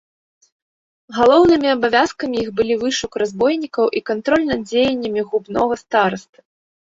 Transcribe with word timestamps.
Галоўнымі 1.17 1.67
абавязкамі 1.73 2.37
іх 2.43 2.49
былі 2.61 2.77
вышук 2.85 3.11
разбойнікаў 3.23 3.85
і 4.01 4.03
кантроль 4.09 4.45
над 4.51 4.61
дзеяннямі 4.71 5.21
губнога 5.29 5.73
старасты. 5.83 6.37